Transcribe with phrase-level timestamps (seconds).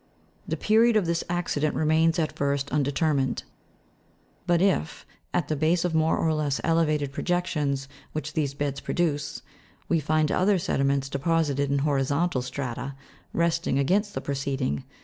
[0.47, 3.43] The period of this accident remains at first undetermined;
[4.47, 9.43] but if, at the base of more or less elevated projections which these beds produce,
[9.87, 12.95] we find other sediments deposited in horizontal strata,
[13.31, 14.85] resting against the preceding (Jig.